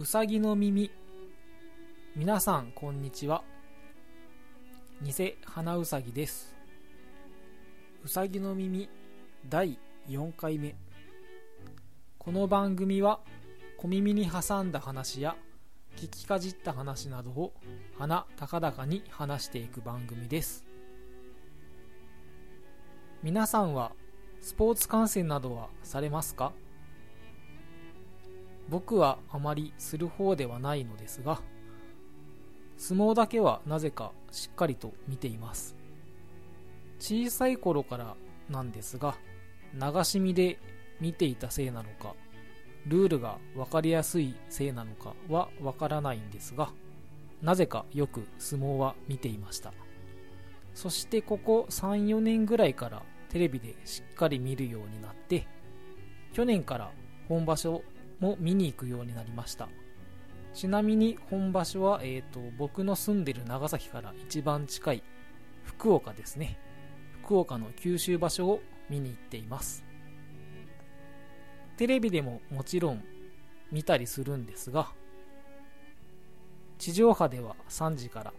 [0.00, 0.92] うさぎの耳。
[2.14, 3.42] 皆さんこんにちは。
[5.02, 5.12] 偽
[5.44, 6.54] 花うさぎです。
[8.04, 8.88] うさぎの耳
[9.48, 9.76] 第
[10.08, 10.76] 4回目。
[12.16, 13.18] この番組は
[13.76, 15.34] 小耳に挟んだ話や
[15.96, 17.52] 聞きかじった話などを
[17.98, 20.64] 鼻高々に話していく番組です。
[23.24, 23.90] 皆さんは
[24.40, 26.52] スポーツ観戦などはされますか？
[28.68, 31.40] 僕はあまりする方ではないのですが
[32.76, 35.74] 相撲だけはなぜかしっかりと見ています。
[37.00, 38.16] 小さい頃から
[38.48, 39.16] なんですが
[39.74, 40.58] 流し見で
[41.00, 42.14] 見ていたせいなのか
[42.86, 46.70] ルールが分かりやすいせいなのかは分からないんですが
[47.42, 49.72] なぜかよく相撲は見ていました。
[50.74, 55.46] そしてここ34年ぐらいからテレビでしっかり見るようになって
[56.32, 56.92] 去年から
[57.28, 57.82] 本場所
[58.20, 59.68] も見に行くようになりました。
[60.54, 65.02] ちなみに本場所は、えーと、僕の住んでる長崎から一番近い
[65.62, 66.58] 福岡ですね。
[67.22, 69.84] 福岡の九州場所を見に行っています。
[71.76, 73.04] テレビでももちろん
[73.70, 74.90] 見たりするんですが
[76.78, 78.32] 地上波では3時から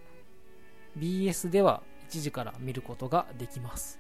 [0.98, 4.00] BS では1時から見ることができます。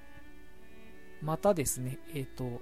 [1.22, 2.61] またですねえっ、ー、と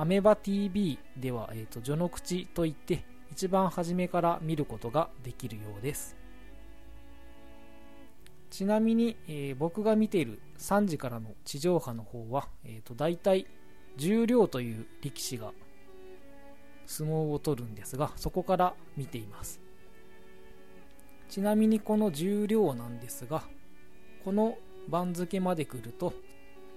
[0.00, 6.16] アメバ TV では、えーと、序の口といって一番初めから見ることができるようです。
[8.48, 13.46] ちなみに、えー、僕が見ている3時からの地上波の方は、えーと、大体
[13.98, 15.52] 重量という力士が
[16.86, 19.60] 相撲を取るんですがそこから見ています。
[21.28, 23.42] ちなみにこの重量なんですが
[24.24, 24.56] この
[24.88, 26.14] 番付まで来ると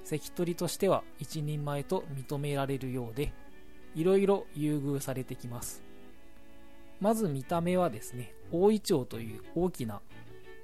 [0.03, 3.33] 関取としては一人前と認められるようで、
[3.95, 5.83] いろいろ優遇されてきます。
[7.00, 10.01] まず見た目はですね、大イチョウという大きな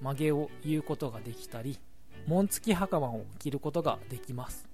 [0.02, 1.80] 曲げを言うことができたり、
[2.28, 4.68] 紋付き袴を着ることができます。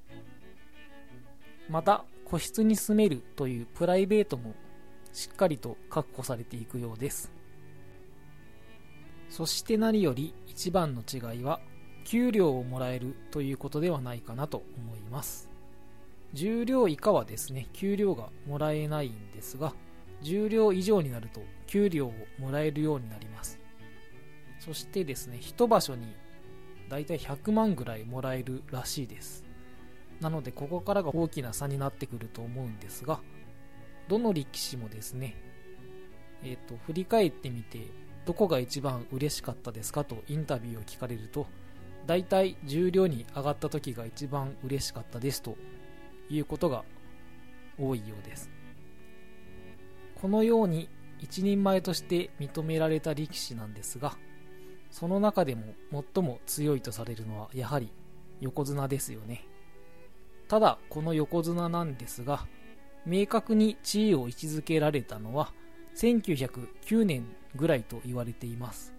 [1.70, 4.56] また、個室に住めるというプライベートも
[5.14, 7.32] しっかりと確保されていくようです。
[9.30, 11.60] そして何より一番の違いは
[12.06, 15.50] 給料をもらえるということではないかなと思います。
[16.34, 19.74] 重量以下はですね給料がもらえないんですが
[20.22, 23.60] 重量以上になると給料をもらえるようになります。
[24.60, 26.16] そしてですね一場所に
[26.90, 29.44] だいたい100万ぐらいもらえるらしいです。
[30.22, 33.20] なのでここからが大きな差になってくると思うんですが
[34.08, 35.36] どの力士もですね
[36.44, 37.88] えっ、ー、と振り返ってみて
[38.26, 41.48] どこが一番嬉しかったですかとインタビューを聞かれると
[42.06, 45.58] 大体重量に上がった時が一番嬉しかったですと
[46.30, 46.84] いうことが
[47.80, 48.50] 多いようです。
[50.16, 50.90] このように
[51.20, 54.18] 一人前として認められた力士なんですが
[54.90, 55.74] その中でも
[56.14, 57.92] 最も強いとされるのはやはり
[58.40, 59.46] 横綱ですよね。
[60.48, 62.48] ただこの横綱なんですが
[63.06, 65.54] 明確に地位を位置づけられたのは
[65.96, 68.95] 1909年ぐらいと言われています。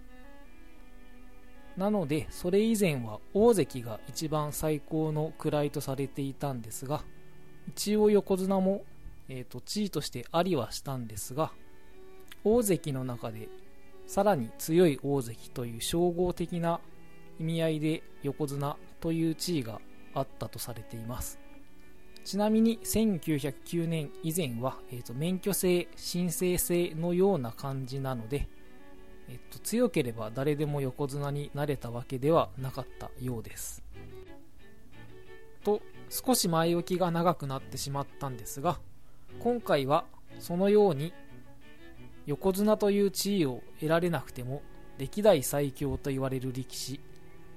[1.76, 7.02] なのでそれ以前は大関が一番最高の位とされていたんですが
[7.68, 8.84] 一応横綱も、
[9.28, 11.52] えーと、地位としてありはしたんですが
[12.44, 13.48] 大関の中で
[14.06, 16.80] さらに強い大関という称号的な
[17.38, 19.80] 意味合いで横綱という地位が
[20.14, 21.38] あったとされています。
[22.24, 28.48] ちなみに1909年以前は、えーと免許制申請制のような感じなので
[29.28, 33.82] えっと、強ければ誰でも横綱になれたわけではなかったようです。
[35.66, 38.78] と少し前置きが長くなってしまったんですが
[39.40, 40.04] 今回は
[40.38, 41.12] そのように
[42.26, 44.62] 横綱という地位を得られなくても
[44.98, 47.00] 歴代最強と言われる力士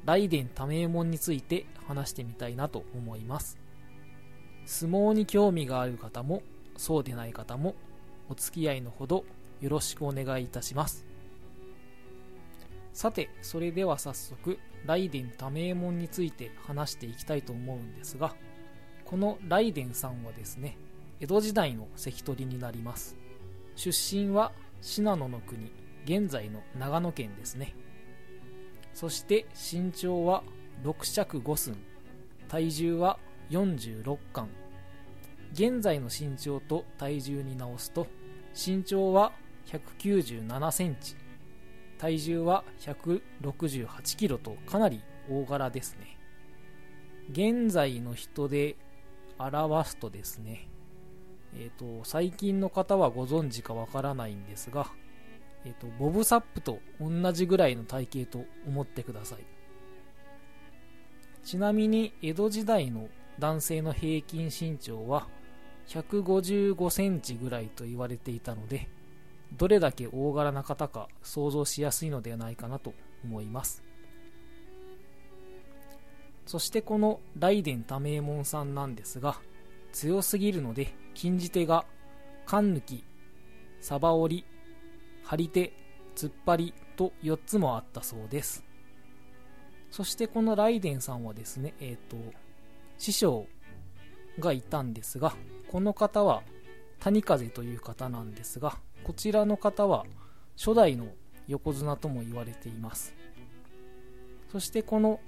[0.06, 3.60] 雷電多名門について話してみたいなと思います
[4.66, 6.42] 相撲に興味がある方も
[6.78, 7.76] そうでない方も
[8.28, 9.26] お付き合いのほど
[9.62, 11.09] よろしくお願いいたします
[13.00, 18.36] さて、それでは早速、雷電多名門について話していきたいと思うんですが、
[19.06, 20.78] この雷電さんはですね、
[21.22, 23.16] 江戸時代の関取になります。
[23.78, 24.51] 出身は
[24.81, 25.72] 信濃の国、
[26.04, 27.74] 現在の長野県ですね。
[28.94, 30.44] そして身長は
[30.84, 31.78] 6尺5寸、
[32.50, 33.18] 体重は
[33.50, 34.50] 46巻。
[35.54, 38.07] 現在の身長と体重に直すと、
[38.54, 39.31] 身長は
[39.68, 41.16] 197センチ、
[42.00, 46.18] 体重は168キロとかなり大柄ですね。
[47.30, 48.78] 現在の人で
[49.38, 50.69] 表すとですね、
[51.54, 54.88] えっ、ー、と、最近の方はご存知かわからないんですが、
[55.66, 59.40] えっ、と、ボブサップと同じぐらいの体型と思ってください。
[61.44, 63.10] ちなみに、江戸時代の
[63.40, 65.28] 男性の平均身長は
[65.88, 68.90] 155センチぐらいと言われていたので、
[69.54, 72.94] どれだけ大柄な方か想像しやすいのではないかなと
[73.24, 73.84] 思います。
[76.46, 79.40] そしてこの雷電多名門さんなんですが、
[79.92, 81.86] 強すぎるので禁じ手が
[82.46, 83.04] 勘抜き、
[83.81, 84.46] サバ折り、
[85.24, 85.74] 張り手、
[86.16, 88.63] 突っ張りと4つもあったそうです。
[89.92, 92.18] そしてこのライデンさんはですね、えっ、ー、と、
[92.98, 93.48] 師匠
[94.40, 95.34] がいたんですが、
[95.72, 96.44] この方は
[97.00, 100.06] 谷風という方なんですが、こちらの方は
[100.57, 101.07] 初代の
[101.48, 103.13] 横綱とも言われています。
[104.51, 105.19] そしてこの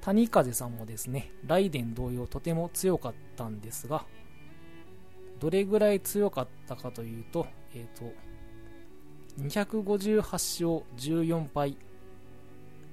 [0.00, 4.06] 谷風さんもですね、雷電同様とても強かったんですが、
[5.40, 8.12] どれぐらい強かったかというと、え、ー、と、
[9.40, 11.76] 258勝14敗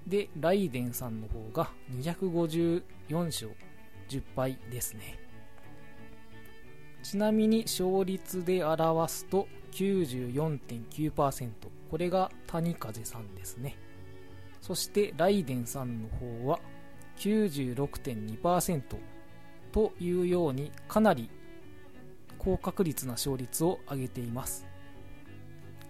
[0.08, 2.82] で、ライデンさんの方が254
[3.26, 3.52] 勝
[4.10, 5.20] 10敗ですね。
[7.04, 11.50] ちなみに勝率で表すと94.9%。
[11.90, 13.78] これが谷風さんですね。
[14.62, 16.60] そしてライデンさんの方は
[17.18, 18.82] 96.2%
[19.72, 21.30] というようにかなり
[22.38, 24.66] 高確率な勝率を上げています。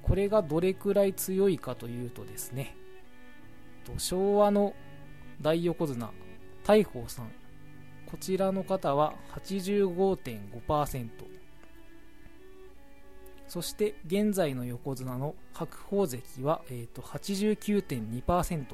[0.01, 2.75] これがどれくらい強いかというとですね、
[3.97, 4.73] 昭和の
[5.41, 6.11] 大横綱、
[6.63, 7.31] 大鵬さん、
[8.05, 11.09] こちらの方は85.5%、
[13.53, 18.65] そして現在の横綱の白鵬関は、えーと、89.2%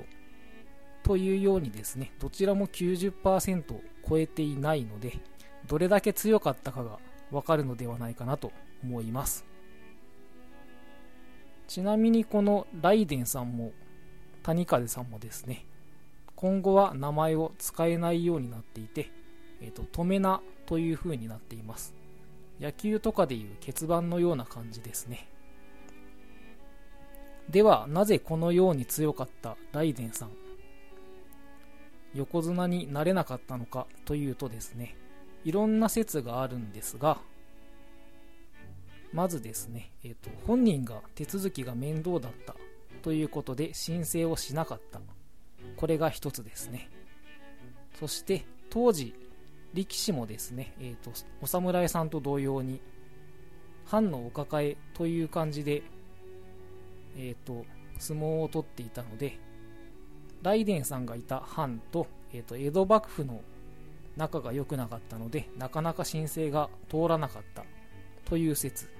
[1.04, 5.20] というようにですね、どちらも90%を超えていないので、
[5.68, 7.00] どれだけ強かったかが
[7.30, 9.46] わかるのではないかなと思います。
[11.68, 13.74] ちなみにこのライデンさんも
[14.44, 15.66] 谷風さんもですね、
[16.38, 19.12] 今後は名前を使えないようになっていて、
[19.60, 21.99] えっ、ー、と、止めなという風になっています。
[22.60, 25.30] 野球とかでいう欠番のような感じですね。
[27.50, 30.30] では、なぜこのように強かったライデンさん、
[32.14, 34.96] 横綱になれなかったのかというとですね、
[35.44, 37.20] いろんな説があるんですが、
[39.14, 42.56] まずですね、えーと、本人が手続きが面倒だった
[43.02, 45.00] ということで申請をしなかった。
[45.76, 46.90] これが一つですね。
[48.00, 49.16] そして当時、
[49.74, 51.12] 力士もですね、えーと、
[51.42, 52.82] お侍さんと同様に、
[53.86, 55.84] 藩のお抱えという感じで、
[57.18, 57.66] えーと、
[58.00, 59.40] 相撲を取っていたので、
[60.44, 63.42] 雷電さんがいた藩と,、えーと江戸幕府の
[64.16, 67.66] 仲が良くなかったので、なかなか申請が通らなかった
[68.26, 69.00] という説。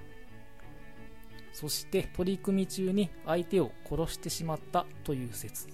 [1.52, 5.68] そして取り組み中に相手を殺してしまったという説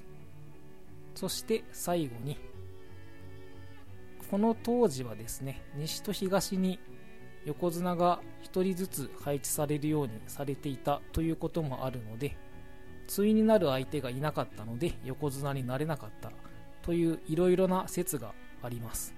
[1.15, 2.39] そして最後に
[4.31, 6.78] この当時はですね西と東に
[7.44, 12.37] 横綱が1人ずつ配置されるようにされていたということもあるので
[13.14, 16.32] 対になる相手がいなかったので横綱になれなかった
[16.82, 19.14] といういろいろな説があります。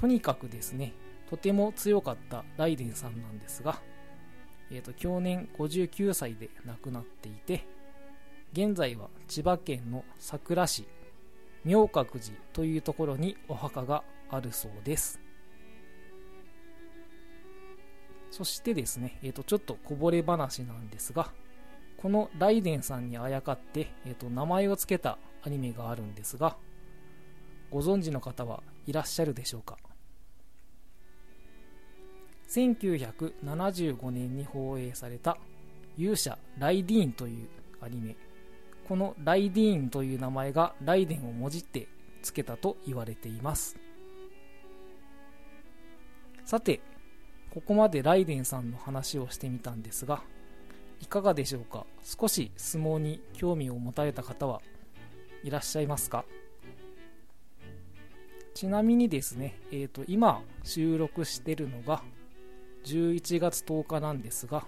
[0.00, 0.94] とにかくですね
[1.28, 3.80] とても強かったライデンさんなんですが
[4.72, 7.66] えーと、去年59歳で亡くなっていて
[8.52, 10.86] 現在は千葉県の佐倉市
[11.64, 15.20] 明覚寺というところにお墓があるそうです。
[18.30, 21.30] そしてですね、えーと、ちょっとこぼれ話なんですが
[21.98, 26.56] このライデンさんにあやかって、えーと名前を付けたアニメがあるんですが
[27.70, 29.76] ご存知の方はいらっしゃるでしょうか
[32.48, 35.38] ？1975年に放映された
[35.96, 37.48] 勇者ライディーンという
[37.80, 38.16] アニメ。
[38.88, 41.88] このライディーンという名前がライデンをもじって
[42.22, 43.76] 付けたと言われています。
[46.44, 46.80] さて
[47.50, 50.22] ここまでライデンさんの話をしてみたんですが
[51.00, 51.86] いかがでしょうか？
[52.02, 54.60] 少し相撲に興味を持たれた方は
[55.44, 56.24] いらっしゃいますか？
[58.54, 62.02] ちなみにですね、えーと今収録してるのが
[62.84, 64.64] 11月10日なんですが、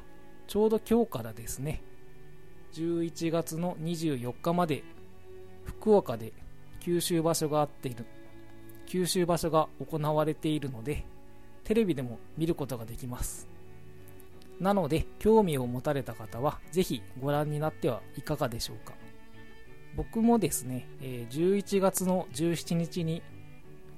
[0.47, 1.83] ちょうど今日からですね、
[2.75, 4.83] 11月の24日まで
[5.65, 6.33] 福岡で
[6.81, 8.05] 九州場所があっている、
[8.87, 11.05] 九州場所が行われているので、
[11.63, 13.49] テレビでも見ることができます。
[14.61, 18.93] なので、興味を持たれた方は、ぜひご覧になってはいかがでしょうか。
[19.97, 23.23] 僕もですね、11月の17日に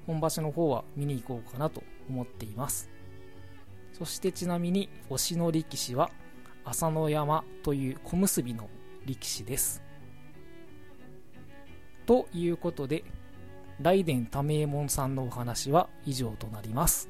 [0.05, 2.91] 本場所の方は見に行こうかなと思っています。
[3.93, 6.11] そしてちなみに推しの力士は
[6.69, 8.69] 朝乃山という小結の
[9.05, 9.81] 力士です。
[12.05, 13.05] ということで
[13.77, 17.09] 雷電多名門さんのお話は以上となります。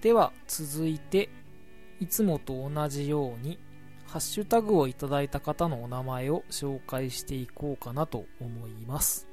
[0.00, 1.28] では続いて
[2.00, 3.60] いつもと同じように
[4.08, 9.28] ハッシュタグをいただいた方のお名前を紹介していこうかなと思います。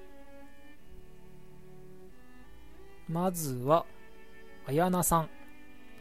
[3.09, 3.87] まずは
[4.67, 5.29] あやなさん。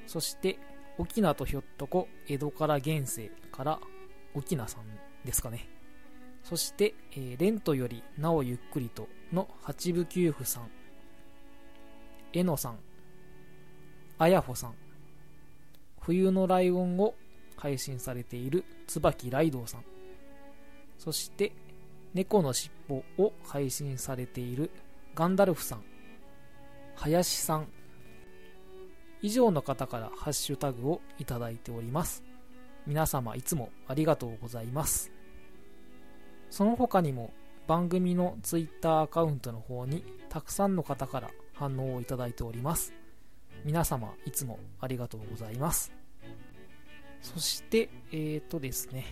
[0.07, 0.59] そして
[0.99, 3.81] 沖縄とひょっとこ江戸から現世から
[4.35, 5.69] 沖縄さんですかね。
[6.43, 10.71] そして、えー、レントよりなおゆっくりとの八部九夫さん
[12.35, 12.79] えのさん
[14.19, 14.75] あやほさん
[16.01, 17.15] 冬のライオンを
[17.57, 19.85] 配信されている椿ライドウさん。
[20.99, 21.53] そして
[22.13, 24.71] 猫のしっぽを配信されている
[25.15, 25.85] ガンダルフさん
[26.97, 27.69] 林さん
[29.25, 32.23] 以上の方からハッシュタグをいただいております。
[32.87, 35.11] 皆様いつもありがとうございます。
[36.51, 37.33] その他にも
[37.67, 42.93] 番組の Twitter アカウントの方にたくさんの方から反応をいただいております。
[43.65, 45.91] 皆様いつもありがとうございます。
[47.23, 49.07] そしてえっ、ー、とですね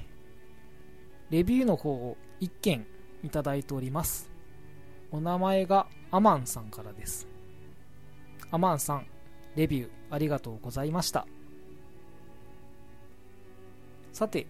[1.31, 2.87] レビューの方を1件
[3.25, 4.31] いただいております。
[5.11, 7.27] お名前がアマンさんからです。
[8.51, 9.07] アマンさん
[9.57, 11.27] レビューありがとうございました。
[14.13, 14.47] さて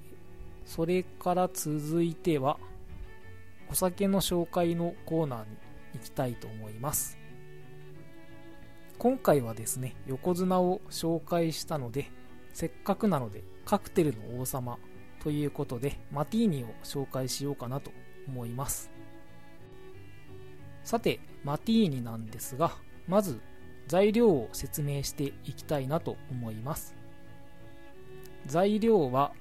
[0.65, 2.59] それから続いては
[3.71, 5.47] お酒の紹介のコーナーに
[5.95, 7.19] 行きたいと思います。
[8.99, 12.11] 今回はですね横綱を紹介したので
[12.53, 14.79] せっかくなのでカクテルの王様
[15.23, 17.91] ということでマティーニを紹介しようかなと
[18.29, 18.91] 思います。
[20.85, 22.73] さてマティーニなんですが
[23.09, 23.41] まず
[23.93, 26.95] 材料を説明していきたいなと思います。
[28.47, 29.33] 材料は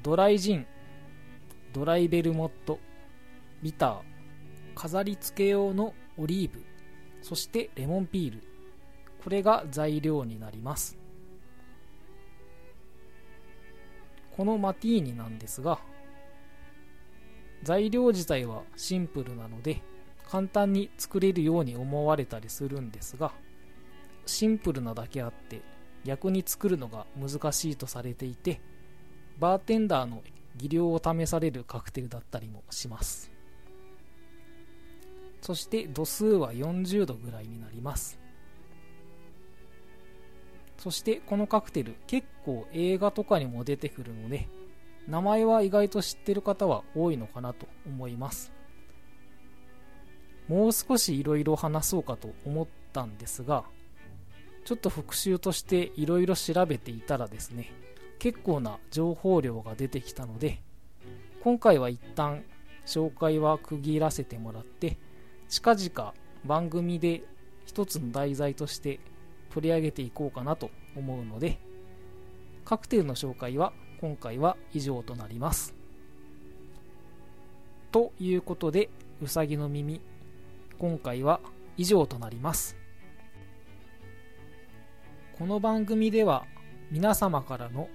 [0.00, 0.66] ドライジン
[1.72, 2.78] ドライベルモット
[3.64, 3.98] ビター
[4.76, 6.62] 飾り付け用のオリーブ
[7.20, 8.44] そしてレモンピール。
[9.24, 10.96] これが材料になります。
[14.36, 15.80] このマティーニなんですが
[17.64, 19.82] 材料自体はシンプルなので
[20.30, 23.32] 簡単に作れるように思われたりするんですが
[24.26, 25.62] シンプルなだけあって
[26.04, 28.60] 逆に作るのが難しいとされていて
[29.38, 30.22] バーテンダーの
[30.56, 33.30] 技量を試されるカクテルだったりもします。
[35.42, 38.18] そして度数は40度ぐらいになります。
[40.78, 44.48] そしてこのカクテル結構映画とかにも出てくるので
[45.08, 48.52] 名前は意外と知ってる方は多いのかなと思います。
[50.48, 53.64] もう少しいろいろ話そうかと思ったんですが
[54.66, 57.72] ちょっと復習としていろいろ調べていたらですね
[58.18, 60.60] 結構な情報量が出てきたので
[61.40, 62.42] 今回は一旦
[62.84, 64.98] 紹介は区切らせてもらって
[65.48, 67.22] 近々番組で
[67.64, 68.98] 一つの題材として
[69.50, 71.60] 取り上げていこうかなと思うので
[72.64, 75.74] カクテルの紹介は今回は以上となります。
[77.92, 78.90] ということで
[79.22, 80.00] うさぎの耳
[80.78, 81.40] 今回は
[81.76, 82.85] 以上となります。
[85.38, 86.46] この番組では
[86.90, 87.90] 皆様からの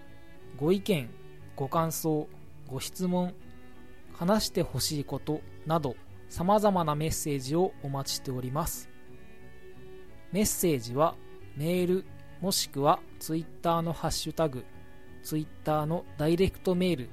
[0.57, 1.09] ご意見
[1.55, 2.27] ご感想
[2.67, 3.33] ご質問
[4.13, 5.95] 話してほしいことなど
[6.29, 8.91] 様々なメッセージをお待ちしております。
[10.31, 11.15] メッセージは
[11.57, 12.05] メール
[12.41, 14.63] もしくはツイッターのハッシュタグ
[15.23, 17.09] ツイッターのダイレクトメール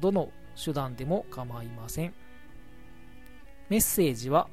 [0.00, 2.14] どの手段でも構いません。
[3.68, 4.48] メッセージは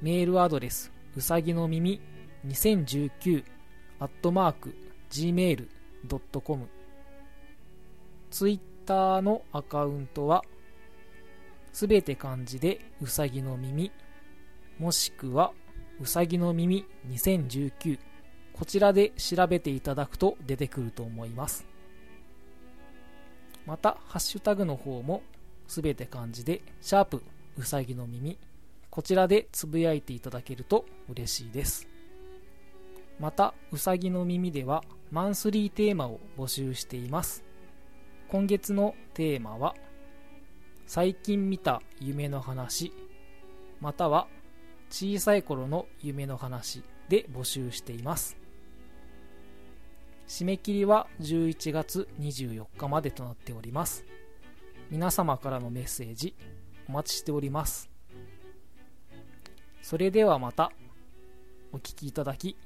[0.00, 2.00] メールアドレスうさぎの耳
[2.48, 3.44] 2019
[4.00, 4.74] アットマーク
[5.10, 6.68] gmail.com
[8.30, 10.42] ツイッターのアカウントは
[11.72, 13.92] すべて漢字でうさぎの耳
[14.78, 15.52] もしくは
[16.00, 17.98] うさぎの耳2019
[18.52, 21.64] こちらで調べていただくと出てくると思います。
[23.66, 25.22] またハッシュタグの方も
[25.68, 27.22] すべて漢字でシャープ
[27.56, 28.38] うさぎの耳
[28.90, 31.97] こちらでつぶやいていただけると嬉しいです。
[33.18, 37.44] またうさぎの耳ではマンスリーテーマを募集しています。
[38.28, 39.74] 今月のテーマは
[40.86, 42.92] 最近見た夢の話
[43.80, 44.28] または
[44.90, 48.36] 小さい頃の夢の話で募集しています。
[50.26, 54.04] 締め切りは11月24日までとなっております。
[54.90, 56.34] 皆様からのメッセージ
[56.88, 57.90] お待ちしております。
[59.82, 60.70] それではまた
[61.72, 62.56] お聴きいただき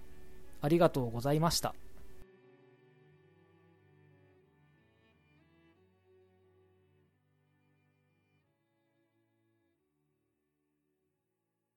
[0.63, 1.75] ありがとうございました。